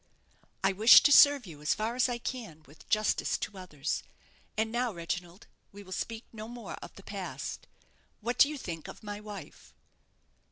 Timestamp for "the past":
6.95-7.67